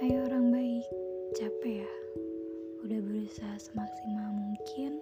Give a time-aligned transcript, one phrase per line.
[0.00, 0.88] Hai orang baik,
[1.36, 1.92] capek ya?
[2.88, 4.96] Udah berusaha semaksimal mungkin,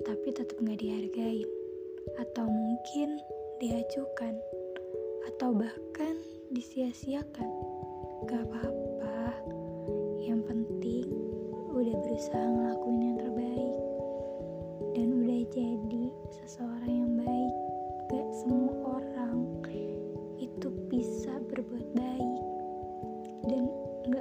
[0.00, 1.44] tapi tetap gak dihargai,
[2.16, 3.20] Atau mungkin
[3.60, 4.40] diajukan,
[5.28, 6.16] atau bahkan
[6.56, 7.52] disia-siakan.
[8.24, 9.44] Gak apa-apa,
[10.24, 11.12] yang penting
[11.68, 12.95] udah berusaha ngelakuin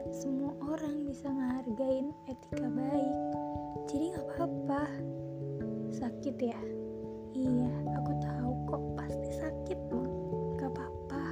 [0.06, 3.18] gak semua orang bisa ngehargain etika baik.
[3.90, 4.86] Jadi gak apa-apa,
[5.90, 6.62] sakit ya.
[7.34, 10.06] Iya, aku tahu kok pasti sakit loh.
[10.62, 11.26] Gak apa-apa.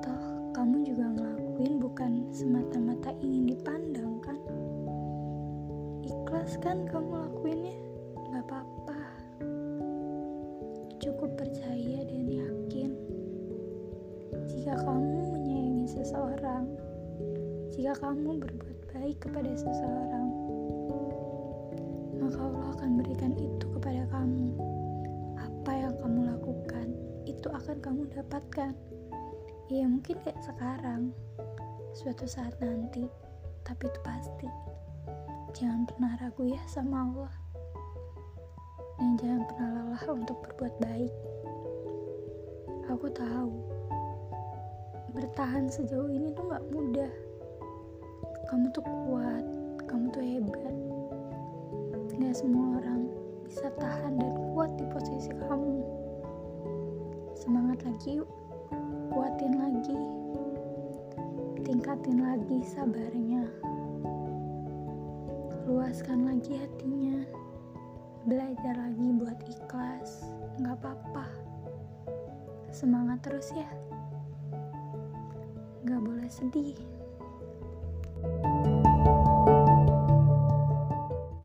[0.00, 0.24] Toh,
[0.56, 4.40] kamu juga ngelakuin bukan semata-mata ingin dipandang kan?
[6.00, 7.76] Ikhlas kan kamu lakuinnya?
[17.80, 20.28] Jika kamu berbuat baik kepada seseorang,
[22.20, 24.52] maka Allah akan berikan itu kepada kamu.
[25.40, 26.92] Apa yang kamu lakukan,
[27.24, 28.76] itu akan kamu dapatkan.
[29.72, 31.16] Ya mungkin kayak sekarang,
[31.96, 33.08] suatu saat nanti,
[33.64, 34.48] tapi itu pasti.
[35.56, 37.32] Jangan pernah ragu ya sama Allah.
[39.00, 41.14] Dan jangan pernah lelah untuk berbuat baik.
[42.92, 43.56] Aku tahu,
[45.16, 47.29] bertahan sejauh ini tuh gak mudah.
[48.50, 49.46] Kamu tuh kuat,
[49.86, 50.74] kamu tuh hebat.
[52.18, 53.06] Gak semua orang
[53.46, 55.86] bisa tahan dan kuat di posisi kamu.
[57.38, 58.26] Semangat lagi yuk,
[59.14, 59.94] kuatin lagi,
[61.62, 63.46] tingkatin lagi sabarnya,
[65.70, 67.22] luaskan lagi hatinya,
[68.26, 70.26] belajar lagi buat ikhlas,
[70.58, 71.30] gak apa-apa.
[72.74, 73.70] Semangat terus ya,
[75.86, 76.99] gak boleh sedih.